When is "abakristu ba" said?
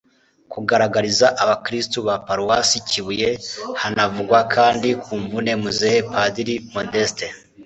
1.43-2.15